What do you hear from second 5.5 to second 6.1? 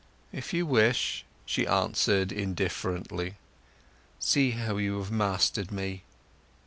me!"